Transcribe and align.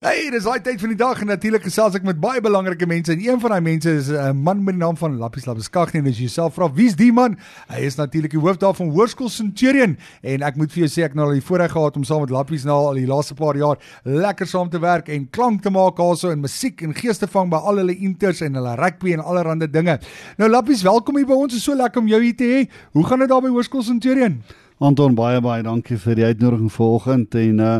Hey, 0.00 0.30
dis 0.32 0.46
daai 0.48 0.62
tyd 0.64 0.80
van 0.80 0.94
die 0.94 0.96
dag 0.96 1.18
en 1.20 1.28
natuurlik 1.28 1.66
gesels 1.66 1.92
ek 1.98 2.06
met 2.08 2.16
baie 2.16 2.40
belangrike 2.40 2.86
mense 2.88 3.12
en 3.12 3.20
een 3.20 3.40
van 3.42 3.52
daai 3.52 3.64
mense 3.66 3.90
is 3.98 4.06
'n 4.08 4.14
uh, 4.16 4.30
man 4.32 4.62
met 4.64 4.72
die 4.72 4.80
naam 4.80 4.96
van 4.96 5.18
Lappies 5.20 5.44
Lappeskagh 5.44 5.92
en 5.98 6.06
as 6.08 6.16
jy 6.16 6.24
jouself 6.24 6.54
vra 6.54 6.70
wie's 6.72 6.96
die 6.96 7.10
man? 7.12 7.36
Hy 7.68 7.84
is 7.84 7.98
natuurlik 7.98 8.32
die 8.32 8.40
hoof 8.40 8.56
daar 8.56 8.72
van 8.74 8.88
Hoërskool 8.88 9.28
Centurion 9.28 9.98
en 10.22 10.40
ek 10.40 10.56
moet 10.56 10.72
vir 10.72 10.86
jou 10.86 10.88
sê 10.88 11.04
ek 11.04 11.14
nou 11.14 11.26
al 11.26 11.36
die 11.36 11.44
voorreg 11.44 11.72
gehad 11.76 11.96
om 12.00 12.04
saam 12.04 12.20
met 12.24 12.30
Lappies 12.30 12.64
nou 12.64 12.78
al 12.86 12.94
die 12.94 13.06
laaste 13.06 13.34
paar 13.34 13.56
jaar 13.56 13.76
lekker 14.04 14.46
saam 14.46 14.70
te 14.70 14.80
werk 14.80 15.08
en 15.08 15.28
klank 15.30 15.60
te 15.62 15.70
maak 15.70 16.00
also 16.00 16.30
in 16.30 16.40
musiek 16.40 16.80
en 16.80 16.94
gees 16.94 17.18
te 17.18 17.26
vang 17.26 17.50
by 17.50 17.60
al 17.60 17.84
hulle 17.84 17.98
inters 18.00 18.40
en 18.40 18.54
hulle 18.54 18.74
rugby 18.80 19.12
en 19.12 19.20
allerlei 19.20 19.68
dinge. 19.68 20.00
Nou 20.38 20.48
Lappies, 20.48 20.82
welkom 20.82 21.16
hier 21.16 21.26
by 21.26 21.36
ons. 21.36 21.52
Dit 21.52 21.60
is 21.60 21.64
so 21.64 21.76
lekker 21.76 22.00
om 22.00 22.08
jou 22.08 22.22
hier 22.22 22.36
te 22.36 22.48
hê. 22.48 22.68
Hoe 22.92 23.04
gaan 23.04 23.18
dit 23.18 23.28
daar 23.28 23.42
by 23.42 23.52
Hoërskool 23.52 23.84
Centurion? 23.84 24.40
Anton 24.80 25.12
baie 25.12 25.40
baie 25.44 25.60
dankie 25.60 25.98
vir 26.00 26.16
die 26.16 26.24
uitnodiging 26.24 26.70
vanoggend 26.72 27.34
en 27.36 27.58
uh 27.60 27.72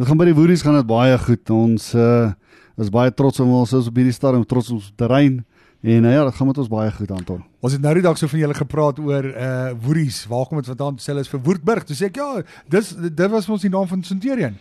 dit 0.00 0.08
gaan 0.08 0.18
by 0.18 0.26
die 0.26 0.34
Woeries 0.34 0.64
gaan 0.66 0.78
dit 0.80 0.88
baie 0.88 1.14
goed. 1.22 1.50
Ons 1.54 1.92
uh 1.94 2.32
is 2.80 2.90
baie 2.90 3.12
trots 3.14 3.38
om 3.44 3.52
ons 3.60 3.74
is 3.76 3.86
op 3.86 4.00
hierdie 4.00 4.14
stadium 4.16 4.42
trots 4.48 4.72
op 4.72 4.80
ons 4.80 4.88
terrein 4.98 5.44
en 5.80 6.08
uh, 6.08 6.12
ja, 6.12 6.24
dit 6.26 6.34
gaan 6.34 6.48
met 6.50 6.58
ons 6.58 6.72
baie 6.72 6.90
goed 6.96 7.12
Anton. 7.14 7.44
Ons 7.62 7.76
het 7.76 7.84
nou 7.84 7.92
die 7.94 8.02
dag 8.02 8.18
so 8.18 8.26
van 8.32 8.42
julle 8.42 8.58
gepraat 8.58 8.98
oor 8.98 9.30
uh 9.30 9.70
Woeries. 9.84 10.24
Waar 10.32 10.48
kom 10.48 10.58
dit 10.58 10.72
vandaan? 10.72 10.98
Sê 10.98 11.12
hulle 11.12 11.22
is 11.22 11.30
vir 11.30 11.44
Woerdburg. 11.46 11.86
Toe 11.86 11.96
sê 11.96 12.10
ek 12.10 12.18
ja, 12.18 12.42
dis 12.74 12.96
dit 12.98 13.26
was 13.30 13.46
ons 13.46 13.68
die 13.68 13.70
naam 13.70 13.86
van 13.92 14.02
Centurion. 14.02 14.58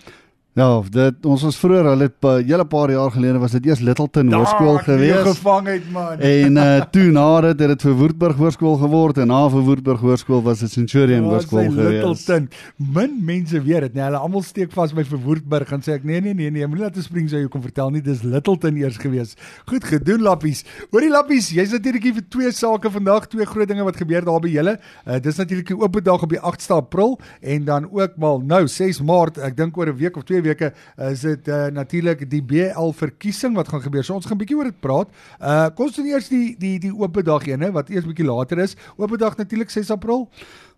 Ja, 0.60 0.82
dit 0.92 1.26
ons 1.30 1.44
was 1.46 1.58
vroeër 1.62 1.88
al 1.88 2.02
'n 2.04 2.44
hele 2.44 2.66
paar 2.66 2.92
jaar 2.92 3.12
gelede 3.12 3.40
was 3.40 3.52
dit 3.52 3.66
eers 3.66 3.80
Littleton 3.80 4.34
Hoërskool 4.34 4.78
gewees. 4.78 5.16
Ja, 5.16 5.22
gevang 5.24 5.68
het 5.68 5.92
man. 5.92 6.20
En 6.20 6.58
uh 6.58 6.82
toe 6.92 7.12
na 7.12 7.42
dit 7.42 7.60
het 7.60 7.70
dit 7.70 7.82
vir 7.82 7.94
Woordburg 7.94 8.36
Hoërskool 8.36 8.76
geword 8.78 9.18
en 9.18 9.28
na 9.28 9.50
vir 9.50 9.62
Woordburg 9.62 10.00
Hoërskool 10.00 10.42
was 10.44 10.60
dit 10.60 10.72
Centurion 10.72 11.24
Ja, 11.24 11.30
Hoërskool 11.30 11.70
gewees. 11.70 12.04
Littleton. 12.04 12.50
Min 12.76 13.22
mense 13.24 13.62
weet 13.62 13.80
dit, 13.80 13.94
nee, 13.94 14.04
hulle 14.04 14.18
almal 14.18 14.42
steek 14.42 14.72
vas 14.72 14.94
by 14.94 15.04
vir 15.04 15.20
Woerdburg 15.20 15.72
en 15.72 15.82
sê 15.82 15.94
ek 15.94 16.04
nee 16.04 16.20
nee 16.22 16.34
nee 16.34 16.52
nee, 16.52 16.68
moenie 16.68 16.84
laat 16.84 16.94
te 16.94 17.02
spring 17.02 17.30
sou 17.30 17.40
jy 17.40 17.48
kom 17.48 17.62
vertel 17.62 17.90
nie, 17.90 18.02
dis 18.02 18.24
Littleton 18.24 18.76
eers 18.76 18.98
gewees. 18.98 19.36
Goed 19.66 19.84
gedoen 19.84 20.22
Lappies. 20.22 20.66
Hoorie 20.92 21.10
Lappies, 21.10 21.50
jy's 21.50 21.72
natuurlik 21.72 22.04
hier 22.04 22.14
vir 22.14 22.28
twee 22.30 22.52
sake 22.52 22.92
vandag, 22.92 23.28
twee 23.28 23.46
groot 23.46 23.68
dinge 23.68 23.84
wat 23.84 23.96
gebeur 23.96 24.26
daar 24.26 24.42
by 24.42 24.50
julle. 24.50 24.76
Uh, 25.08 25.20
dis 25.20 25.38
natuurlik 25.38 25.68
die 25.68 25.80
oop 25.80 26.04
dag 26.04 26.22
op 26.22 26.30
die 26.30 26.44
8ste 26.44 26.74
April 26.74 27.20
en 27.40 27.64
dan 27.66 27.88
ook 27.92 28.18
mal 28.18 28.42
nou 28.42 28.68
6 28.68 29.02
Maart, 29.02 29.38
ek 29.38 29.56
dink 29.56 29.78
oor 29.78 29.88
'n 29.88 29.96
week 29.96 30.18
of 30.18 30.24
twee 30.24 30.49
weke 30.50 30.72
is 31.10 31.24
dit 31.26 31.48
uh, 31.48 31.68
natuurlik 31.74 32.26
die 32.30 32.42
BL 32.44 32.92
verkiesing 32.98 33.56
wat 33.58 33.72
gaan 33.72 33.84
gebeur. 33.86 34.04
So 34.04 34.18
ons 34.18 34.26
gaan 34.26 34.38
'n 34.38 34.44
bietjie 34.44 34.58
oor 34.58 34.70
dit 34.72 34.80
praat. 34.80 35.10
Uh 35.40 35.70
kom 35.76 35.88
ons 35.88 35.96
doen 35.96 36.10
eers 36.12 36.30
die 36.30 36.56
die 36.60 36.78
die 36.80 36.94
oop 36.94 37.22
dag 37.24 37.48
ene 37.48 37.72
wat 37.72 37.90
eers 37.90 38.06
bietjie 38.06 38.26
later 38.28 38.60
is. 38.60 38.76
Oop 38.98 39.18
dag 39.18 39.38
natuurlik 39.38 39.70
6 39.70 39.92
April. 39.92 40.28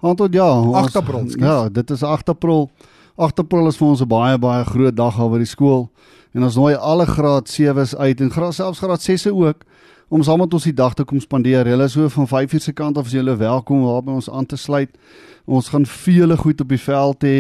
Anton 0.02 0.32
ja, 0.32 0.50
ons, 0.60 0.76
8 0.76 0.96
April, 0.96 1.30
skus. 1.30 1.42
Ja, 1.42 1.70
dit 1.70 1.90
is 1.90 2.04
8 2.04 2.30
April. 2.30 2.70
8 3.16 3.40
April 3.40 3.68
is 3.68 3.78
vir 3.78 3.88
ons 3.88 4.02
'n 4.02 4.08
baie 4.08 4.38
baie 4.38 4.66
groot 4.66 4.96
dag 4.96 5.18
daar 5.18 5.30
by 5.30 5.38
die 5.38 5.50
skool. 5.50 5.90
En 6.34 6.44
ons 6.44 6.56
nooi 6.56 6.76
alle 6.76 7.06
graad 7.06 7.50
7's 7.50 7.96
uit 7.96 8.22
en 8.22 8.32
graad 8.32 8.54
selfs 8.54 8.80
graad 8.80 9.02
6's 9.02 9.28
ook 9.28 9.66
om 10.12 10.23
saam 10.28 10.42
met 10.44 10.52
ons 10.52 10.66
die 10.67 10.76
dag 10.76 10.92
te 10.98 11.06
kom 11.08 11.22
spandeer. 11.23 11.70
Hulle 11.72 11.86
is 11.88 11.94
so 11.95 12.09
van 12.12 12.28
5uur 12.28 12.59
se 12.59 12.73
kant 12.76 12.98
af 13.00 13.08
as 13.08 13.14
julle 13.16 13.31
welkom 13.40 13.86
daar 13.86 14.02
by 14.04 14.18
ons 14.20 14.28
aan 14.28 14.44
te 14.45 14.58
sluit. 14.59 14.92
Ons 15.48 15.70
gaan 15.72 15.86
vele 15.88 16.36
goed 16.38 16.59
op 16.62 16.70
die 16.70 16.80
veld 16.84 17.23
hê, 17.23 17.36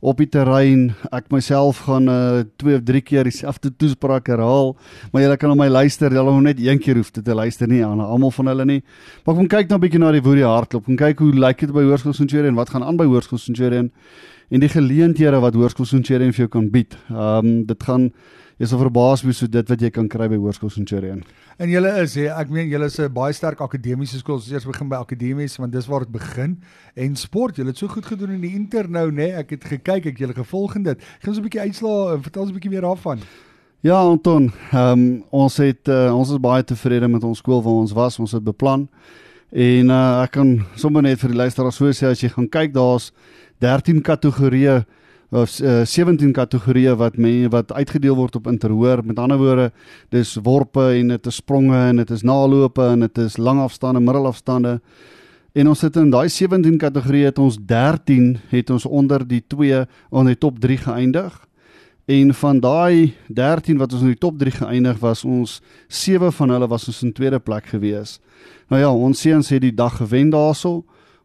op 0.00 0.20
die 0.22 0.28
terrein. 0.30 0.84
Ek 1.10 1.26
myself 1.34 1.80
gaan 1.88 2.06
uh 2.08 2.44
twee 2.62 2.78
of 2.78 2.84
drie 2.86 3.02
keer 3.02 3.26
dieselfde 3.26 3.72
toespraak 3.74 4.30
herhaal, 4.30 4.70
maar 5.10 5.24
julle 5.24 5.36
kan 5.36 5.50
op 5.50 5.58
my 5.58 5.66
luister. 5.66 6.14
Julle 6.14 6.30
hoef 6.30 6.44
net 6.46 6.62
een 6.62 6.78
keer 6.78 7.00
hoef 7.00 7.10
te, 7.10 7.24
te 7.26 7.34
luister 7.34 7.66
nie 7.68 7.82
aan 7.84 8.00
almal 8.00 8.30
van 8.38 8.52
hulle 8.52 8.68
nie. 8.70 8.80
Maar 9.26 9.40
kom 9.40 9.48
kyk 9.50 9.68
nou 9.68 9.78
'n 9.78 9.82
bietjie 9.82 10.00
na 10.00 10.12
die 10.12 10.22
Woerie 10.22 10.46
hardloop. 10.46 10.84
Kom 10.84 10.96
kyk 10.96 11.18
hoe 11.18 11.32
lyk 11.34 11.58
dit 11.58 11.72
by 11.72 11.82
Hoërskool 11.82 12.14
Centurion 12.14 12.54
en 12.54 12.54
wat 12.54 12.70
gaan 12.70 12.84
aan 12.84 12.96
by 12.96 13.04
Hoërskool 13.04 13.38
Centurion 13.38 13.90
en 14.48 14.60
die 14.60 14.68
geleenthede 14.68 15.40
wat 15.40 15.54
Hoërskool 15.54 15.86
Centurion 15.86 16.32
vir 16.32 16.46
jou 16.46 16.48
kan 16.48 16.70
bied. 16.70 16.94
Ehm 17.10 17.46
um, 17.46 17.66
dit 17.66 17.82
gaan 17.82 18.12
jy 18.62 18.68
sal 18.70 18.78
verbaas 18.78 19.24
wees 19.26 19.40
hoe 19.42 19.48
dit 19.50 19.70
wat 19.72 19.80
jy 19.82 19.88
kan 19.90 20.06
kry 20.06 20.28
by 20.30 20.36
Hoërskool 20.38 20.70
Centurion. 20.70 21.24
En 21.58 21.70
julle 21.70 21.90
is 21.98 22.12
hè, 22.14 22.28
ek 22.30 22.50
meen 22.54 22.68
julle 22.70 22.86
is 22.86 22.98
'n 23.00 23.10
baie 23.10 23.34
sterk 23.34 23.58
akademiese 23.60 24.20
skool. 24.20 24.36
Ons 24.38 24.52
eers 24.52 24.64
begin 24.64 24.88
by 24.88 25.00
akademies 25.02 25.58
want 25.58 25.72
dis 25.72 25.88
waar 25.88 26.06
dit 26.06 26.12
begin. 26.12 26.62
En 26.94 27.16
sport, 27.16 27.56
julle 27.56 27.70
het 27.70 27.78
so 27.78 27.88
goed 27.88 28.06
gedoen 28.06 28.30
in 28.30 28.40
die 28.40 28.54
inter 28.54 28.88
nou 28.88 29.10
nê. 29.10 29.34
Ek 29.34 29.50
het 29.50 29.64
gekyk, 29.64 30.06
ek 30.06 30.18
julle 30.18 30.34
gevolg 30.34 30.76
in 30.76 30.82
dit. 30.84 30.98
Gaan 31.20 31.34
ons 31.34 31.38
'n 31.38 31.42
bietjie 31.42 31.60
uitslaa, 31.60 32.22
vertel 32.22 32.42
ons 32.42 32.50
'n 32.50 32.54
bietjie 32.54 32.70
meer 32.70 32.82
daarvan. 32.82 33.18
Ja, 33.80 33.98
Anton, 33.98 34.52
ehm 34.70 34.92
um, 34.92 35.24
ons 35.30 35.56
het 35.56 35.88
uh, 35.88 36.16
ons 36.16 36.30
is 36.30 36.38
baie 36.38 36.62
tevrede 36.62 37.08
met 37.08 37.24
ons 37.24 37.38
skool 37.38 37.62
waar 37.62 37.82
ons 37.82 37.92
was. 37.92 38.18
Ons 38.18 38.32
het 38.32 38.44
beplan. 38.44 38.88
En 39.50 39.90
uh, 39.90 40.22
ek 40.22 40.30
kan 40.30 40.64
sommer 40.76 41.02
net 41.02 41.18
vir 41.18 41.30
die 41.30 41.36
luisteraars 41.36 41.76
so 41.76 41.90
sê 41.90 42.06
as 42.06 42.20
jy 42.20 42.28
gaan 42.28 42.48
kyk, 42.48 42.72
daar's 42.72 43.10
13 43.58 44.02
kategorieë 44.02 44.84
of 45.32 45.54
uh, 45.64 45.80
17 45.88 46.34
kategorieë 46.36 46.92
wat 47.00 47.16
mense 47.16 47.48
wat 47.54 47.72
uitgedeel 47.72 48.16
word 48.18 48.36
op 48.36 48.50
interhoor. 48.50 49.00
Met 49.04 49.18
ander 49.18 49.40
woorde, 49.40 49.70
dis 50.12 50.34
worpe 50.44 50.90
en 50.92 51.14
dit 51.14 51.26
is 51.26 51.40
spronge 51.40 51.78
en 51.88 52.02
dit 52.02 52.10
is 52.12 52.22
nalope 52.22 52.84
en 52.84 53.06
dit 53.06 53.22
is 53.24 53.38
langafstande, 53.40 54.00
middelafstande. 54.04 54.76
En 55.52 55.68
ons 55.68 55.80
het 55.84 55.96
in 55.96 56.12
daai 56.12 56.28
17 56.32 56.76
kategorieë 56.80 57.32
het 57.32 57.40
ons 57.40 57.56
13 57.56 58.36
het 58.52 58.70
ons 58.70 58.86
onder 58.86 59.24
die 59.28 59.42
2 59.48 59.86
onder 60.10 60.34
die 60.34 60.40
top 60.40 60.60
3 60.60 60.78
geëindig. 60.84 61.40
En 62.12 62.34
van 62.34 62.60
daai 62.60 63.14
13 63.28 63.78
wat 63.80 63.92
ons 63.92 64.02
in 64.02 64.12
die 64.12 64.20
top 64.20 64.38
3 64.38 64.52
geëindig 64.60 64.98
was, 65.00 65.24
ons 65.24 65.60
7 65.88 66.32
van 66.32 66.50
hulle 66.50 66.68
was 66.68 66.88
ons 66.88 67.02
in 67.02 67.12
tweede 67.12 67.40
plek 67.40 67.72
gewees. 67.72 68.18
Nou 68.68 68.80
ja, 68.80 68.92
ons 68.92 69.20
seuns 69.20 69.48
het 69.52 69.62
die 69.64 69.74
dag 69.74 69.96
gewen 69.96 70.30
daarso. 70.32 70.82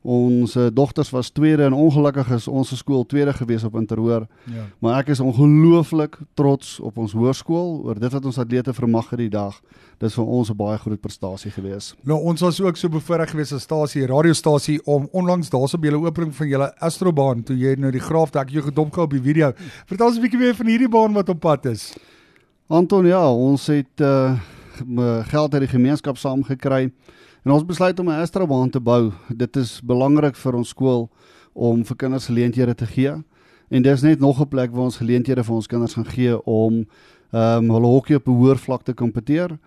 Ons 0.08 0.54
uh, 0.56 0.70
dogters 0.72 1.10
was 1.12 1.30
tweede 1.36 1.66
en 1.68 1.74
ongelukkig 1.76 2.30
is 2.32 2.46
ons 2.48 2.70
skool 2.80 3.04
tweede 3.06 3.34
gewees 3.36 3.66
op 3.68 3.74
interhoor. 3.76 4.24
Ja. 4.48 4.64
Maar 4.80 5.02
ek 5.02 5.10
is 5.12 5.20
ongelooflik 5.20 6.16
trots 6.40 6.78
op 6.80 7.02
ons 7.04 7.12
hoërskool 7.12 7.82
oor 7.90 8.00
dit 8.00 8.14
wat 8.16 8.30
ons 8.30 8.40
atlete 8.40 8.72
vermag 8.78 9.10
het 9.12 9.20
die 9.26 9.34
dag. 9.34 9.58
Dit 10.00 10.08
is 10.08 10.16
vir 10.16 10.24
ons 10.24 10.50
'n 10.50 10.56
baie 10.56 10.78
groot 10.78 11.02
prestasie 11.02 11.52
gewees. 11.52 11.94
Nou 12.04 12.22
ons 12.24 12.42
was 12.42 12.62
ook 12.62 12.78
so 12.78 12.88
bevoorreg 12.90 13.30
geweest 13.30 13.54
as 13.54 13.64
stasie, 13.64 14.08
radiostasie 14.08 14.80
om 14.86 15.10
onlangs 15.12 15.50
daarso 15.50 15.78
by 15.78 15.88
julle 15.88 16.08
opening 16.08 16.36
van 16.36 16.48
julle 16.48 16.72
Astrobaan 16.80 17.44
toe 17.44 17.58
jy 17.58 17.76
nou 17.76 17.92
die 17.92 18.00
graaf 18.00 18.32
dak 18.32 18.50
jy 18.50 18.62
gedop 18.62 18.94
gehou 18.94 19.04
op 19.04 19.12
die 19.12 19.22
video. 19.22 19.52
Vertel 19.88 20.08
ons 20.08 20.18
'n 20.18 20.22
bietjie 20.22 20.40
meer 20.40 20.56
van 20.56 20.68
hierdie 20.68 20.90
baan 20.90 21.14
wat 21.14 21.30
op 21.30 21.40
pad 21.40 21.66
is. 21.66 21.94
Anton, 22.70 23.06
ja, 23.06 23.34
ons 23.34 23.68
het 23.68 24.00
uh 24.00 24.40
geld 25.26 25.54
uit 25.54 25.62
die 25.62 25.74
gemeenskap 25.74 26.18
saamgekry 26.18 26.92
en 27.48 27.54
ons 27.56 27.64
besluit 27.64 28.00
om 28.00 28.10
'n 28.10 28.20
Astrobaan 28.20 28.70
te 28.70 28.80
bou. 28.80 29.12
Dit 29.30 29.56
is 29.56 29.80
belangrik 29.82 30.36
vir 30.36 30.56
ons 30.56 30.70
skool 30.70 31.10
om 31.54 31.86
vir 31.86 31.96
kinders 31.96 32.26
geleenthede 32.26 32.76
te 32.76 32.86
gee. 32.86 33.24
En 33.70 33.82
dis 33.82 34.02
net 34.02 34.20
nog 34.20 34.42
'n 34.42 34.48
plek 34.48 34.72
waar 34.72 34.84
ons 34.84 34.98
geleenthede 34.98 35.44
vir 35.44 35.56
ons 35.56 35.68
kinders 35.68 35.94
gaan 35.94 36.06
gee 36.06 36.44
om 36.46 36.86
ehm 37.32 37.64
um, 37.64 37.70
hulle 37.70 37.88
hokkie 37.88 38.16
op 38.16 38.28
'n 38.28 38.32
hoër 38.32 38.58
vlak 38.58 38.84
te 38.84 38.94
kompeteer. 38.94 39.58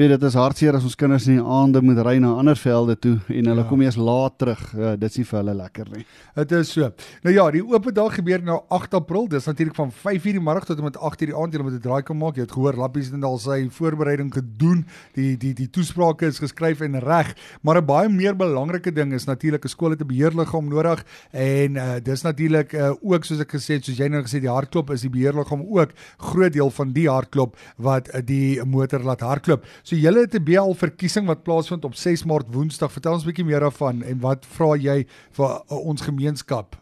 Weet 0.00 0.14
dit 0.14 0.22
is 0.24 0.36
hartseer 0.38 0.72
as 0.78 0.84
ons 0.88 0.94
kinders 0.96 1.26
in 1.28 1.34
die 1.36 1.42
aande 1.44 1.82
moet 1.84 1.98
ry 2.06 2.14
na 2.22 2.30
ander 2.40 2.56
velde 2.56 2.94
toe 2.96 3.18
en 3.28 3.48
hulle 3.50 3.60
Ja. 3.60 3.68
kom 3.68 3.82
eers 3.82 3.98
laat 4.00 4.38
terug. 4.38 4.60
Uh, 4.72 4.94
dit 4.96 5.10
is 5.10 5.16
nie 5.18 5.24
vir 5.28 5.38
hulle 5.38 5.54
lekker 5.54 5.90
nie. 5.92 6.04
Dit 6.36 6.52
is 6.56 6.70
so. 6.72 6.86
Nou 7.22 7.34
ja, 7.34 7.50
die 7.50 7.60
oop 7.60 7.84
dag 7.92 8.14
gebeur 8.14 8.40
nou 8.42 8.62
8 8.70 8.94
April. 8.96 9.28
Dis 9.28 9.44
natuurlik 9.44 9.74
van 9.76 9.90
5:00 9.92 10.32
die 10.32 10.40
middag 10.40 10.64
tot 10.64 10.78
en 10.78 10.84
met 10.84 10.96
8:00 10.96 11.26
die 11.26 11.36
aand. 11.36 11.52
Jy 11.52 11.60
moet 11.62 11.72
'n 11.74 11.80
draai 11.80 12.02
kan 12.02 12.16
maak. 12.16 12.36
Jy 12.36 12.40
het 12.46 12.52
gehoor 12.52 12.76
Lappies 12.76 13.10
het 13.10 13.24
al 13.24 13.38
sy 13.38 13.68
voorbereiding 13.68 14.32
gedoen. 14.32 14.86
Die 15.12 15.36
die 15.36 15.52
die 15.52 15.68
toesprake 15.68 16.26
is 16.26 16.38
geskryf 16.38 16.80
en 16.80 16.98
reg. 16.98 17.34
Maar 17.60 17.82
'n 17.82 17.84
baie 17.84 18.08
meer 18.08 18.34
belangrike 18.34 18.92
ding 18.92 19.12
is 19.12 19.26
natuurlik 19.26 19.64
'n 19.64 19.68
skool 19.68 19.90
het 19.90 20.00
'n 20.00 20.06
beheerliggaam 20.06 20.68
nodig 20.68 21.04
en 21.32 21.76
uh, 21.76 22.00
dis 22.02 22.22
natuurlik 22.22 22.72
uh, 22.72 22.92
ook 23.02 23.24
soos 23.24 23.40
ek 23.40 23.52
gesê 23.52 23.74
het, 23.74 23.84
soos 23.84 23.98
jy 23.98 24.08
nou 24.08 24.22
gesê 24.22 24.40
die 24.40 24.48
hartklop 24.48 24.90
is 24.92 25.02
die 25.02 25.10
beheerliggaam 25.10 25.60
ook 25.68 25.90
groot 26.16 26.52
deel 26.52 26.70
van 26.70 26.92
die 26.92 27.08
hartklop 27.08 27.54
wat 27.76 28.08
uh, 28.14 28.20
die 28.24 28.64
motor 28.64 29.00
laat 29.02 29.20
hardloop. 29.20 29.64
So 29.82 29.89
julle 29.96 30.20
het 30.20 30.34
'n 30.34 30.44
BL 30.44 30.72
verkiesing 30.72 31.26
wat 31.26 31.42
plaasvind 31.42 31.84
op 31.84 31.94
6 31.94 32.24
Maart 32.24 32.46
Woensdag. 32.52 32.92
Vertel 32.92 33.12
ons 33.12 33.22
'n 33.24 33.26
bietjie 33.26 33.44
meer 33.44 33.60
daarvan 33.60 34.02
en 34.02 34.20
wat 34.20 34.46
vra 34.46 34.76
jy 34.76 35.06
vir 35.32 35.46
uh, 35.46 35.86
ons 35.86 36.00
gemeenskap? 36.00 36.76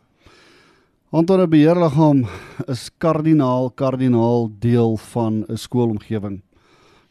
Anton 1.10 1.40
'n 1.40 1.48
beheerliggaam 1.48 2.26
is 2.66 2.90
kardinaal 2.98 3.70
kardinaal 3.70 4.50
deel 4.58 4.96
van 4.96 5.44
'n 5.48 5.56
skoolomgewing. 5.56 6.42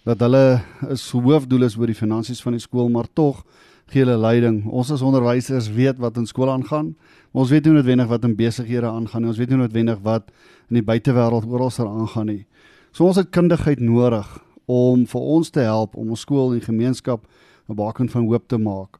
Dat 0.03 0.19
hulle 0.19 0.61
is 0.89 1.11
hoofdoel 1.11 1.63
is 1.63 1.77
oor 1.77 1.88
die 1.88 1.95
finansies 1.95 2.41
van 2.41 2.51
die 2.51 2.61
skool, 2.61 2.89
maar 2.89 3.07
tog 3.13 3.44
gee 3.88 4.03
hulle 4.03 4.17
leiding. 4.17 4.65
Ons 4.65 4.91
as 4.91 5.01
onderwysers 5.01 5.71
weet 5.71 5.97
wat 5.97 6.17
in 6.17 6.25
skool 6.25 6.51
aangaan. 6.51 6.95
Ons 7.31 7.49
weet 7.49 7.65
nie 7.65 7.73
noodwendig 7.73 8.07
wat 8.07 8.23
in 8.23 8.35
besighede 8.35 8.88
aangaan 8.88 9.21
nie. 9.21 9.29
Ons 9.29 9.38
weet 9.38 9.49
nie 9.49 9.57
noodwendig 9.57 9.99
wat 10.03 10.31
in 10.69 10.75
die 10.75 10.83
buitewêreld 10.83 11.45
oral 11.45 11.69
sal 11.69 11.88
aangaan 11.88 12.25
nie. 12.25 12.45
So 12.91 13.05
ons 13.05 13.15
het 13.15 13.29
kundigheid 13.29 13.79
nodig 13.79 14.46
om 14.67 15.05
vir 15.07 15.21
ons 15.21 15.49
te 15.49 15.63
help 15.63 15.95
om 15.95 16.09
ons 16.11 16.21
skool 16.21 16.53
en 16.53 16.61
gemeenskap 16.61 17.25
'n 17.69 17.75
baken 17.75 18.09
van 18.09 18.27
hoop 18.27 18.47
te 18.47 18.57
maak. 18.57 18.99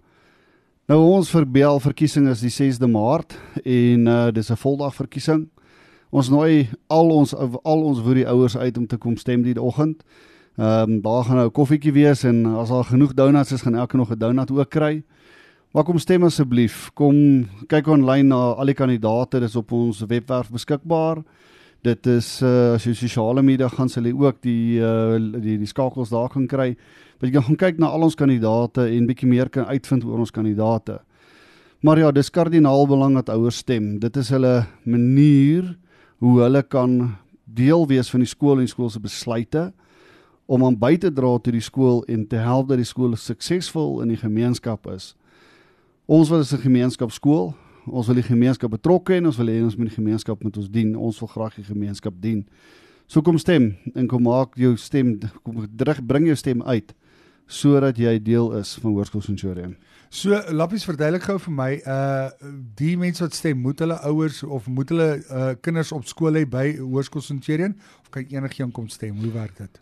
Nou 0.88 1.00
ons 1.00 1.30
verbel 1.30 1.80
verkiesing 1.80 2.28
is 2.28 2.40
die 2.40 2.50
6de 2.50 2.88
Maart 2.88 3.38
en 3.64 4.08
uh 4.08 4.32
dis 4.32 4.52
'n 4.52 4.56
voldag 4.56 4.96
verkiesing. 4.96 5.50
Ons 6.10 6.30
nooi 6.30 6.70
al 6.88 7.10
ons 7.12 7.36
al 7.64 7.84
ons 7.84 8.02
woerie 8.02 8.28
ouers 8.28 8.58
uit 8.58 8.78
om 8.78 8.88
te 8.88 8.98
kom 8.98 9.18
stem 9.18 9.44
die 9.44 9.62
oggend. 9.62 10.04
Ehm 10.58 10.92
um, 10.92 11.02
daar 11.02 11.24
gaan 11.24 11.36
nou 11.36 11.48
'n 11.48 11.52
koffietjie 11.52 11.92
wees 11.92 12.24
en 12.24 12.46
as 12.46 12.70
daar 12.70 12.84
genoeg 12.84 13.14
donuts 13.14 13.52
is, 13.52 13.62
gaan 13.62 13.76
elke 13.76 13.98
nog 13.98 14.12
'n 14.12 14.18
donut 14.18 14.52
ook 14.52 14.70
kry. 14.70 15.04
Maar 15.74 15.84
kom 15.84 15.98
stem 15.98 16.24
asseblief. 16.24 16.90
Kom 16.94 17.48
kyk 17.68 17.88
aanlyn 17.88 18.28
na 18.28 18.54
al 18.56 18.66
die 18.66 18.74
kandidaate, 18.74 19.40
dis 19.40 19.56
op 19.56 19.72
ons 19.72 20.00
webwerf 20.08 20.50
beskikbaar. 20.50 21.24
Dit 21.88 22.08
is 22.12 22.28
uh, 22.44 22.76
as 22.76 22.84
jy 22.84 22.94
sosiale 22.98 23.44
media 23.46 23.70
gaan 23.72 23.88
sal 23.92 24.08
jy 24.10 24.16
ook 24.18 24.42
die 24.44 24.80
uh, 24.84 25.16
die 25.16 25.56
die 25.62 25.70
skakels 25.70 26.12
daar 26.12 26.32
kan 26.34 26.48
kry. 26.50 26.74
Want 27.18 27.30
jy 27.30 27.34
kan 27.38 27.46
gaan 27.48 27.60
kyk 27.62 27.80
na 27.80 27.92
al 27.96 28.04
ons 28.08 28.18
kandidate 28.18 28.90
en 28.92 29.08
bietjie 29.08 29.30
meer 29.30 29.52
kan 29.54 29.70
uitvind 29.72 30.04
oor 30.04 30.26
ons 30.26 30.34
kandidate. 30.34 31.00
Maar 31.86 32.02
ja, 32.02 32.12
dis 32.12 32.34
kardinaal 32.34 32.88
belang 32.90 33.16
dat 33.20 33.30
ouers 33.30 33.62
stem. 33.64 34.00
Dit 34.02 34.18
is 34.18 34.32
hulle 34.34 34.66
manier 34.84 35.76
hoe 36.20 36.42
hulle 36.42 36.64
kan 36.66 37.16
deel 37.46 37.86
wees 37.88 38.10
van 38.12 38.26
die 38.26 38.30
skool 38.30 38.60
en 38.60 38.68
skool 38.68 38.90
se 38.92 39.00
besluite 39.00 39.70
om 40.48 40.66
aan 40.66 40.78
by 40.80 40.96
te 41.00 41.12
dra 41.14 41.36
tot 41.38 41.54
die 41.54 41.64
skool 41.64 42.02
en 42.12 42.26
te 42.28 42.40
help 42.42 42.72
dat 42.72 42.82
die 42.82 42.88
skool 42.88 43.16
suksesvol 43.20 44.02
in 44.04 44.12
die 44.12 44.20
gemeenskap 44.20 44.88
is. 44.92 45.14
Ons 46.08 46.30
wil 46.30 46.44
'n 46.44 46.64
gemeenskapskool. 46.66 47.54
Ons 47.88 48.08
wil 48.08 48.20
die 48.20 48.28
gemeenskap 48.28 48.72
betrokke 48.72 49.16
en 49.16 49.26
ons 49.26 49.38
wil 49.38 49.48
hê 49.48 49.62
ons 49.64 49.76
moet 49.78 49.90
die 49.90 49.96
gemeenskap 49.96 50.44
met 50.44 50.58
ons 50.58 50.70
dien. 50.70 50.96
Ons 50.96 51.20
wil 51.24 51.32
graag 51.32 51.56
die 51.56 51.68
gemeenskap 51.68 52.14
dien. 52.20 52.46
So 53.08 53.24
kom 53.24 53.38
stem 53.40 53.78
en 53.96 54.08
kom 54.08 54.26
maak 54.28 54.58
jou 54.60 54.76
stem 54.78 55.16
kom 55.44 55.68
bring 56.08 56.28
jou 56.28 56.36
stem 56.36 56.62
uit 56.64 56.94
sodat 57.48 57.96
jy 57.96 58.18
deel 58.20 58.52
is 58.60 58.74
van 58.82 58.92
Hoërskool 58.92 59.24
Centurion. 59.24 59.78
So 60.12 60.36
Lappies 60.52 60.84
verduidelik 60.88 61.24
gou 61.28 61.38
vir 61.40 61.56
my 61.56 61.70
uh 61.88 62.52
die 62.80 62.96
mense 63.00 63.24
wat 63.24 63.36
stem, 63.36 63.62
moet 63.64 63.80
hulle 63.84 63.98
ouers 64.08 64.42
of 64.44 64.68
moet 64.68 64.92
hulle 64.92 65.10
uh 65.32 65.54
kinders 65.64 65.94
op 65.96 66.06
skool 66.08 66.36
hê 66.36 66.44
by 66.48 66.70
Hoërskool 66.78 67.24
Centurion 67.24 67.76
of 68.04 68.12
kan 68.12 68.28
enigiemand 68.28 68.76
kom 68.76 68.90
stem? 68.92 69.16
Hoe 69.24 69.32
werk 69.32 69.56
dit? 69.58 69.82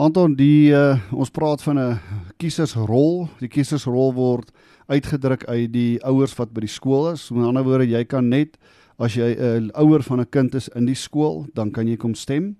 Anton, 0.00 0.34
die 0.38 0.70
uh 0.70 0.98
ons 1.10 1.30
praat 1.30 1.62
van 1.62 1.78
'n 1.78 1.98
kiesersrol. 2.38 3.28
Die 3.40 3.50
kiesersrol 3.50 4.14
word 4.14 4.54
uitgedruk 4.86 5.44
uit 5.44 5.72
die 5.72 6.04
ouers 6.04 6.34
wat 6.34 6.52
by 6.52 6.60
die 6.60 6.68
skool 6.68 7.12
is. 7.12 7.30
Met 7.30 7.46
ander 7.46 7.64
woorde, 7.64 7.88
jy 7.88 8.04
kan 8.04 8.28
net 8.28 8.58
as 8.98 9.14
jy 9.14 9.34
'n 9.34 9.70
uh, 9.70 9.80
ouer 9.80 10.02
van 10.02 10.20
'n 10.20 10.28
kind 10.30 10.54
is 10.54 10.68
in 10.68 10.86
die 10.86 10.94
skool, 10.94 11.46
dan 11.54 11.70
kan 11.70 11.88
jy 11.88 11.96
kom 11.96 12.14
stem 12.14 12.56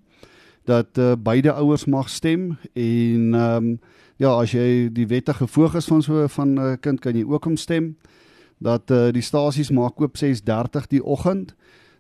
dat 0.64 0.98
uh, 0.98 1.12
beide 1.18 1.52
ouers 1.52 1.84
mag 1.84 2.08
stem 2.08 2.58
en 2.72 3.34
ehm 3.34 3.56
um, 3.56 3.78
ja, 4.20 4.34
as 4.36 4.52
jy 4.52 4.90
die 4.92 5.06
wettige 5.08 5.46
voog 5.48 5.74
is 5.74 5.86
van 5.88 6.02
so 6.02 6.26
van 6.28 6.48
'n 6.54 6.58
uh, 6.58 6.76
kind 6.80 7.00
kan 7.00 7.16
jy 7.16 7.24
ook 7.24 7.46
om 7.46 7.56
stem. 7.56 7.96
Dat 8.58 8.90
uh, 8.90 9.08
die 9.10 9.22
stasies 9.22 9.70
maak 9.70 10.00
oop 10.00 10.16
6:30 10.16 10.86
die 10.88 11.04
oggend. 11.04 11.54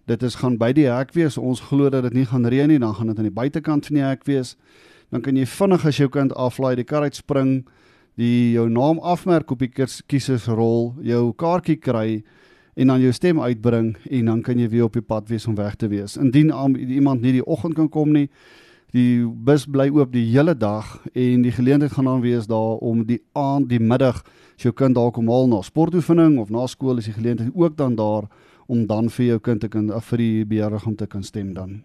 Dit 0.06 0.22
is 0.22 0.34
gaan 0.34 0.58
by 0.58 0.72
die 0.72 0.86
hek 0.86 1.12
wees. 1.12 1.38
Ons 1.38 1.60
glo 1.60 1.88
dat 1.88 2.02
dit 2.02 2.12
nie 2.12 2.26
gaan 2.26 2.46
reën 2.46 2.68
nie, 2.68 2.78
dan 2.78 2.94
gaan 2.94 3.06
dit 3.06 3.16
aan 3.16 3.30
die 3.30 3.40
buitekant 3.40 3.86
van 3.86 3.96
die 3.96 4.04
hek 4.04 4.24
wees. 4.24 4.56
Dan 5.08 5.20
kan 5.20 5.36
jy 5.36 5.46
vinnig 5.46 5.86
as 5.86 5.96
jou 5.96 6.08
kind 6.08 6.34
aflaai, 6.34 6.74
die 6.76 6.84
kar 6.84 7.02
uitspring, 7.02 7.66
die 8.20 8.52
jou 8.52 8.68
naam 8.68 9.00
afmerk 9.00 9.50
op 9.54 9.62
die 9.64 9.70
kiesersrol, 9.72 10.94
jou 11.06 11.30
kaartjie 11.40 11.78
kry 11.80 12.20
en 12.76 12.92
dan 12.92 13.02
jou 13.02 13.12
stem 13.16 13.40
uitbring 13.40 13.94
en 14.10 14.32
dan 14.32 14.42
kan 14.44 14.58
jy 14.60 14.68
weer 14.72 14.88
op 14.88 14.96
die 14.96 15.04
pad 15.04 15.28
wees 15.30 15.46
om 15.48 15.56
weg 15.58 15.76
te 15.80 15.88
wees. 15.88 16.16
Indien 16.20 16.52
iemand 16.76 17.22
nie 17.24 17.38
die 17.38 17.46
oggend 17.46 17.76
kan 17.78 17.88
kom 17.88 18.12
nie, 18.12 18.28
die 18.94 19.24
bus 19.24 19.66
bly 19.70 19.88
oop 19.94 20.12
die 20.12 20.26
hele 20.32 20.54
dag 20.58 20.96
en 21.14 21.44
die 21.46 21.54
geleentheid 21.54 21.94
gaan 21.94 22.08
dan 22.10 22.22
wees 22.24 22.48
daar 22.50 22.80
om 22.84 23.04
die 23.06 23.20
aand, 23.38 23.68
die 23.70 23.80
middag, 23.80 24.22
as 24.56 24.66
jou 24.66 24.74
kind 24.76 24.98
daar 24.98 25.12
kom 25.14 25.30
haal 25.30 25.48
na 25.48 25.62
sportoefening 25.64 26.38
of 26.42 26.50
na 26.50 26.66
skool 26.68 26.98
is 27.00 27.08
die 27.08 27.16
geleentheid 27.16 27.54
ook 27.54 27.76
dan 27.78 27.96
daar 27.96 28.28
om 28.70 28.86
dan 28.86 29.08
vir 29.10 29.26
jou 29.26 29.38
kind 29.40 29.64
te 29.64 29.70
kan 29.70 29.88
vir 30.10 30.18
die 30.18 30.44
beheerder 30.44 30.84
om 30.86 30.96
te 30.96 31.06
kan 31.06 31.22
stem 31.26 31.54
dan. 31.54 31.80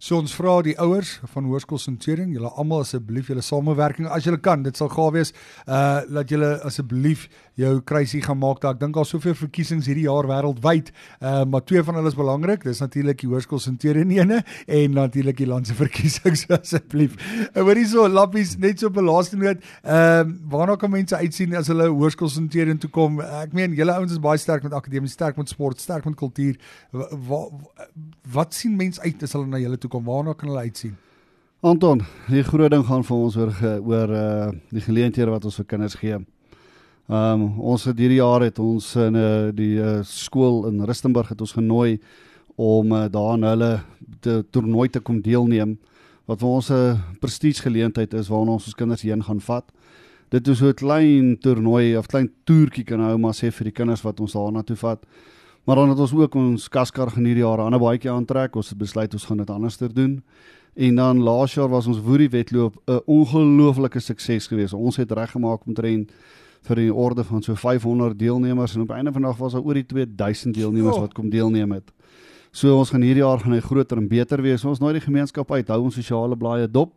So 0.00 0.16
ons 0.16 0.32
vra 0.32 0.54
die 0.64 0.72
ouers 0.80 1.18
van 1.34 1.44
Hoërskool 1.44 1.76
Centurion, 1.76 2.30
julle 2.32 2.48
almal 2.56 2.86
asseblief 2.86 3.26
julle 3.28 3.42
samewerking 3.44 4.06
as 4.08 4.24
julle 4.24 4.38
kan. 4.40 4.62
Dit 4.64 4.78
sal 4.80 4.88
gaaf 4.88 5.12
wees. 5.12 5.34
Uh 5.68 6.00
laat 6.08 6.30
julle 6.32 6.54
asseblief 6.64 7.26
jou 7.60 7.74
kruisie 7.84 8.22
gaan 8.24 8.38
maak. 8.40 8.62
Daar 8.62 8.78
ek 8.78 8.80
dink 8.80 8.96
daar 8.96 9.04
soveel 9.04 9.34
verkiesings 9.36 9.90
hierdie 9.90 10.06
jaar 10.06 10.24
wêreldwyd. 10.30 10.88
Uh 11.20 11.42
maar 11.44 11.66
twee 11.68 11.82
van 11.84 11.98
hulle 12.00 12.08
is 12.08 12.16
belangrik. 12.16 12.64
Dis 12.64 12.80
natuurlik 12.80 13.20
die 13.20 13.28
Hoërskool 13.28 13.60
Centurion 13.60 14.14
ene 14.14 14.38
en 14.64 14.96
natuurlik 14.96 15.36
die 15.42 15.50
landse 15.50 15.76
verkiesings 15.82 16.46
asseblief. 16.48 17.20
Uh, 17.50 17.60
hoorie 17.60 17.84
so 17.92 18.08
lappies 18.08 18.54
net 18.56 18.80
so 18.80 18.88
op 18.88 18.96
'n 18.96 19.04
laaste 19.04 19.36
noot. 19.36 19.60
Ehm 19.84 20.32
uh, 20.32 20.48
waarna 20.56 20.78
kan 20.80 20.94
mense 20.96 21.16
uitsien 21.16 21.52
as 21.60 21.68
hulle 21.68 21.90
Hoërskool 21.92 22.32
Centurion 22.32 22.80
toe 22.80 22.90
kom? 22.90 23.20
Ek 23.20 23.52
meen 23.52 23.76
julle 23.76 23.92
ouens 24.00 24.16
is 24.16 24.24
baie 24.24 24.40
sterk 24.40 24.64
met 24.64 24.72
akademie, 24.72 25.12
sterk 25.12 25.36
met 25.36 25.52
sport, 25.52 25.80
sterk 25.80 26.08
met 26.08 26.16
kultuur. 26.16 26.56
Wat 26.96 27.12
wat, 27.28 27.92
wat 28.32 28.54
sien 28.56 28.80
mense 28.80 29.00
uit 29.04 29.22
as 29.22 29.36
hulle 29.36 29.46
na 29.46 29.60
julle 29.60 29.76
toe 29.76 29.89
kom? 29.90 30.04
Waarna 30.08 30.34
kan 30.34 30.48
hulle 30.48 30.66
uitsien? 30.66 30.96
Anton, 31.60 32.00
die 32.30 32.44
groot 32.46 32.72
ding 32.72 32.86
gaan 32.88 33.02
vir 33.04 33.16
ons 33.16 33.36
oor 33.36 33.50
oor 33.84 34.12
uh 34.16 34.52
die 34.72 34.84
geleenthede 34.84 35.28
wat 35.30 35.44
ons 35.44 35.58
vir 35.60 35.66
kinders 35.74 35.98
gee. 36.00 36.16
Ehm 37.10 37.42
um, 37.42 37.60
ons 37.74 37.84
het 37.84 37.98
hierdie 37.98 38.20
jaar 38.20 38.40
het 38.46 38.58
ons 38.62 38.94
in 38.96 39.16
uh, 39.18 39.50
die 39.50 39.76
uh, 39.82 39.98
skool 40.06 40.68
in 40.68 40.84
Rustenburg 40.86 41.32
het 41.34 41.40
ons 41.42 41.52
genooi 41.58 41.98
om 42.54 42.92
uh, 42.94 43.08
daar 43.10 43.32
aan 43.34 43.48
hulle 43.48 43.70
te 44.22 44.44
toernooi 44.54 44.88
te 44.88 45.02
kom 45.02 45.18
deelneem 45.20 45.74
wat 46.30 46.38
vir 46.38 46.48
ons 46.48 46.70
'n 46.70 46.74
uh, 46.74 47.00
prestige 47.20 47.66
geleentheid 47.66 48.14
is 48.14 48.30
waarna 48.30 48.52
ons 48.52 48.70
ons 48.70 48.78
kinders 48.78 49.02
heen 49.02 49.22
gaan 49.22 49.40
vat. 49.40 49.66
Dit 50.30 50.48
is 50.48 50.58
so 50.58 50.68
'n 50.68 50.74
klein 50.74 51.36
toernooi 51.38 51.96
of 51.98 52.06
klein 52.06 52.30
toertjie 52.44 52.84
kan 52.84 52.98
nou 52.98 53.18
maar 53.18 53.34
sê 53.34 53.50
vir 53.50 53.64
die 53.64 53.78
kinders 53.78 54.02
wat 54.02 54.20
ons 54.20 54.32
daarna 54.32 54.62
toe 54.62 54.76
vat. 54.76 55.04
Maar 55.64 55.76
dan 55.76 55.88
het 55.88 55.98
ons 55.98 56.14
ook 56.14 56.34
ons 56.34 56.68
kaskar 56.68 57.10
gaan 57.10 57.24
hierdie 57.24 57.44
jaar 57.44 57.58
'n 57.58 57.68
ander 57.68 57.80
baadjie 57.80 58.10
aantrek. 58.10 58.56
Ons 58.56 58.68
het 58.68 58.78
besluit 58.78 59.12
ons 59.12 59.24
gaan 59.24 59.36
dit 59.36 59.50
anders 59.50 59.76
doen. 59.76 60.22
En 60.74 60.94
dan 60.94 61.22
laas 61.22 61.54
jaar 61.54 61.68
was 61.68 61.86
ons 61.86 62.00
woerie 62.00 62.28
wedloop 62.28 62.76
'n 62.86 63.00
ongelooflike 63.04 64.00
sukses 64.00 64.46
geweest. 64.46 64.72
Ons 64.72 64.96
het 64.96 65.12
reggemaak 65.12 65.66
omtrent 65.66 66.12
vir 66.62 66.76
die 66.76 66.94
orde 66.94 67.24
van 67.24 67.42
so 67.42 67.54
500 67.54 68.18
deelnemers 68.18 68.74
en 68.74 68.80
op 68.80 68.90
einde 68.90 69.12
van 69.12 69.22
die 69.22 69.30
dag 69.30 69.38
was 69.38 69.52
daar 69.52 69.62
oor 69.62 69.74
die 69.74 69.86
2000 69.86 70.54
deelnemers 70.54 70.94
oh. 70.94 71.00
wat 71.00 71.14
kom 71.14 71.30
deelneem 71.30 71.72
het. 71.72 71.92
So 72.50 72.78
ons 72.78 72.90
gaan 72.90 73.02
hierdie 73.02 73.22
jaar 73.22 73.38
gaan 73.38 73.52
hy 73.52 73.60
groter 73.60 73.96
en 73.96 74.08
beter 74.08 74.42
wees. 74.42 74.64
Ons 74.64 74.78
nooi 74.78 74.92
die 74.92 75.04
gemeenskap 75.04 75.52
uit, 75.52 75.68
hou 75.68 75.82
ons 75.82 75.94
sosiale 75.94 76.36
blaaie 76.36 76.70
dop 76.70 76.92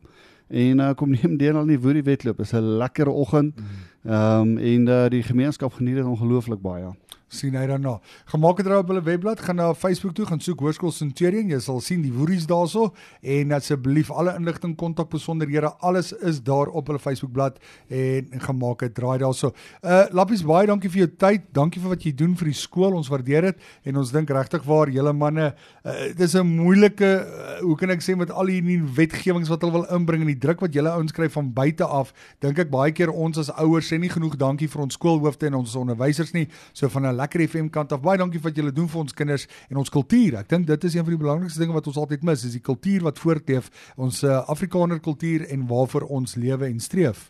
en 0.50 0.80
uh, 0.80 0.94
kom 0.94 1.10
neem 1.10 1.38
deel 1.38 1.58
aan 1.58 1.68
die 1.68 1.80
woerie 1.80 2.04
wedloop. 2.04 2.38
Dit 2.38 2.46
is 2.46 2.54
'n 2.54 2.78
lekker 2.78 3.08
oggend. 3.08 3.56
Mm. 3.56 3.66
Ehm 4.04 4.42
um, 4.42 4.58
en 4.58 4.88
uh, 4.88 5.10
die 5.10 5.24
gemeenskap 5.24 5.74
geniet 5.74 5.96
dit 5.96 6.06
ongelooflik 6.06 6.62
baie 6.62 6.92
sien 7.34 7.56
hy 7.58 7.66
daarna. 7.70 7.98
Gemaak 8.32 8.62
het 8.62 8.68
hulle 8.70 8.82
op 8.84 8.92
hulle 8.92 9.04
webblad, 9.04 9.42
gaan 9.44 9.58
na 9.60 9.74
Facebook 9.78 10.14
toe, 10.18 10.26
gaan 10.30 10.42
soek 10.44 10.62
Hoërskool 10.64 10.94
Centurion, 10.96 11.50
jy 11.50 11.60
sal 11.64 11.82
sien 11.84 12.04
die 12.06 12.12
woeries 12.14 12.46
daarso 12.50 12.92
en 13.22 13.54
asseblief 13.58 14.12
alle 14.12 14.36
inligting, 14.40 14.76
kontak 14.80 15.10
besonderhede, 15.12 15.72
alles 15.84 16.14
is 16.22 16.42
daar 16.44 16.72
op 16.72 16.92
hulle 16.92 17.02
Facebookblad 17.02 17.60
en, 17.90 18.30
en 18.32 18.44
gemaak 18.48 18.86
het 18.86 18.96
draai 18.98 19.18
daarso. 19.24 19.54
Uh 19.82 20.04
Lappies 20.14 20.44
baie 20.46 20.68
dankie 20.70 20.92
vir 20.92 21.06
jou 21.06 21.10
tyd, 21.26 21.48
dankie 21.56 21.82
vir 21.82 21.96
wat 21.96 22.06
jy 22.06 22.14
doen 22.18 22.36
vir 22.38 22.52
die 22.52 22.58
skool, 22.58 22.94
ons 22.98 23.10
waardeer 23.12 23.50
dit 23.50 23.90
en 23.90 24.02
ons 24.02 24.12
dink 24.14 24.30
regtig 24.36 24.66
waar 24.68 24.92
julle 24.94 25.14
manne, 25.18 25.50
uh, 25.84 25.94
dis 26.18 26.36
'n 26.36 26.46
moeilike 26.46 27.10
uh, 27.24 27.60
hoe 27.62 27.78
kan 27.80 27.90
ek 27.90 28.04
sê 28.04 28.16
met 28.18 28.32
al 28.32 28.52
hierdie 28.52 28.82
wetgewings 28.96 29.50
wat 29.50 29.62
hulle 29.62 29.80
wil 29.80 29.88
inbring 29.96 30.22
en 30.22 30.32
die 30.32 30.40
druk 30.40 30.62
wat 30.62 30.74
julle 30.74 30.92
ouens 30.92 31.12
kry 31.12 31.30
van 31.30 31.52
buite 31.54 31.86
af, 31.86 32.14
dink 32.42 32.60
ek 32.60 32.70
baie 32.70 32.92
keer 32.92 33.12
ons 33.12 33.38
as 33.38 33.52
ouers 33.58 33.88
sê 33.90 34.00
nie 34.00 34.12
genoeg 34.12 34.38
dankie 34.38 34.68
vir 34.68 34.82
ons 34.86 34.94
skoolhoofde 34.94 35.48
en 35.48 35.62
ons 35.62 35.76
onderwysers 35.76 36.34
nie, 36.34 36.48
so 36.74 36.90
van 36.90 37.06
'n 37.06 37.16
lekker 37.24 37.48
FM 37.48 37.70
kant 37.74 37.94
af. 37.96 38.02
Baie 38.04 38.20
dankie 38.22 38.42
vir 38.42 38.52
wat 38.52 38.60
julle 38.60 38.74
doen 38.76 38.90
vir 38.92 39.02
ons 39.04 39.16
kinders 39.18 39.48
en 39.70 39.82
ons 39.82 39.94
kultuur. 39.94 40.40
Ek 40.44 40.50
dink 40.52 40.68
dit 40.70 40.90
is 40.90 40.98
een 40.98 41.06
van 41.06 41.16
die 41.16 41.22
belangrikste 41.22 41.64
dinge 41.64 41.76
wat 41.76 41.88
ons 41.90 42.00
altyd 42.02 42.26
mis, 42.28 42.46
is 42.48 42.58
die 42.58 42.64
kultuur 42.64 43.08
wat 43.08 43.22
voortleef, 43.22 43.70
ons 43.98 44.24
uh, 44.24 44.42
Afrikaner 44.52 45.00
kultuur 45.04 45.48
en 45.54 45.68
waarvoor 45.70 46.08
ons 46.10 46.36
lewe 46.40 46.70
en 46.70 46.80
streef. 46.84 47.30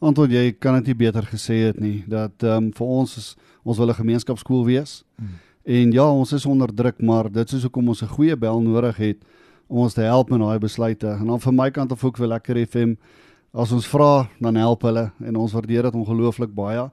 Antwoord 0.00 0.32
jy 0.32 0.54
kan 0.56 0.78
dit 0.80 0.94
nie 0.94 0.98
beter 1.02 1.26
gesê 1.28 1.58
het 1.66 1.80
nie 1.80 2.00
dat 2.08 2.40
ehm 2.40 2.70
um, 2.70 2.72
vir 2.72 2.92
ons 3.00 3.16
is 3.20 3.34
ons 3.62 3.76
wil 3.76 3.90
'n 3.92 4.00
gemeenskapskool 4.00 4.64
wees. 4.64 5.04
Hmm. 5.16 5.36
En 5.64 5.92
ja, 5.92 6.06
ons 6.08 6.32
is 6.32 6.46
onder 6.46 6.74
druk, 6.74 7.02
maar 7.02 7.30
dit 7.30 7.52
is 7.52 7.62
hoekom 7.62 7.88
ons 7.88 8.02
'n 8.02 8.08
goeie 8.16 8.36
bel 8.36 8.62
nodig 8.62 8.96
het 8.96 9.18
om 9.68 9.78
ons 9.78 9.94
te 9.94 10.00
help 10.00 10.30
met 10.30 10.40
daai 10.40 10.58
besluite. 10.58 11.06
En 11.06 11.26
dan 11.26 11.40
van 11.40 11.54
my 11.54 11.70
kant 11.70 11.92
af 11.92 12.04
ook 12.04 12.16
vir 12.16 12.26
lekker 12.26 12.66
FM 12.66 12.94
as 13.52 13.72
ons 13.74 13.86
vra, 13.90 14.28
dan 14.40 14.58
help 14.60 14.84
hulle 14.86 15.10
en 15.26 15.40
ons 15.40 15.54
waardeer 15.56 15.88
dit 15.88 15.98
ongelooflik 15.98 16.52
baie. 16.54 16.88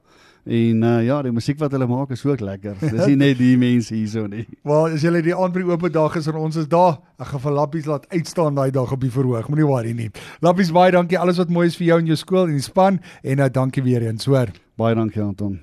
En 0.48 0.84
uh, 0.84 1.04
ja, 1.04 1.18
die 1.26 1.34
musiek 1.36 1.60
wat 1.60 1.74
hulle 1.76 1.90
maak 1.90 2.14
is 2.16 2.24
ook 2.26 2.40
lekker. 2.40 2.78
Dis 2.80 3.10
nie 3.12 3.18
net 3.20 3.36
die 3.40 3.58
mense 3.60 3.92
hierso 3.92 4.24
nie. 4.32 4.46
Wel, 4.70 4.96
as 4.96 5.04
julle 5.04 5.22
die 5.26 5.36
aand 5.36 5.54
by 5.54 5.66
die 5.66 5.68
oop 5.74 5.84
dag 5.92 6.16
is 6.16 6.30
en 6.32 6.40
ons 6.40 6.62
is 6.64 6.70
daar, 6.72 7.02
ek 7.20 7.34
gaan 7.34 7.44
vir 7.44 7.58
Lappies 7.60 7.90
laat 7.92 8.08
uitstaan 8.16 8.56
daai 8.56 8.72
dag 8.72 8.96
op 8.96 9.04
die 9.04 9.12
verhoog. 9.12 9.52
Moenie 9.52 9.68
worry 9.68 9.96
nie. 9.98 10.10
Lappies 10.46 10.72
baie 10.76 10.96
dankie 10.96 11.20
alles 11.20 11.42
wat 11.44 11.52
mooi 11.52 11.68
is 11.68 11.76
vir 11.80 11.92
jou 11.92 12.02
en 12.04 12.12
jou 12.14 12.20
skool 12.24 12.48
en 12.48 12.56
die 12.56 12.64
span 12.64 13.02
en 13.24 13.44
uh, 13.44 13.52
dankie 13.52 13.84
weer 13.84 14.08
eens, 14.08 14.30
hoor. 14.32 14.56
Baie 14.80 14.96
dankie 14.96 15.26
Anton. 15.26 15.60